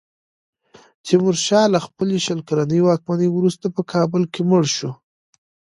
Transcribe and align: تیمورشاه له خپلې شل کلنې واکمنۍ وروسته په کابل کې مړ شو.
تیمورشاه 1.05 1.65
له 1.73 1.79
خپلې 1.85 2.17
شل 2.25 2.39
کلنې 2.47 2.79
واکمنۍ 2.83 3.29
وروسته 3.31 3.65
په 3.75 3.81
کابل 3.91 4.23
کې 4.33 4.41
مړ 4.49 4.63
شو. 4.75 4.91